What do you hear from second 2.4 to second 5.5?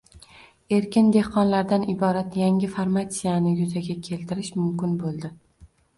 yangi formatsiyani yuzaga keltirish mumkin bo‘ldi.